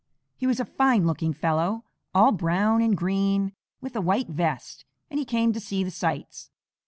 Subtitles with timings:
[0.35, 1.83] He was a fine looking fellow,
[2.15, 6.49] all brown and green, with a white vest, and he came to see the sights.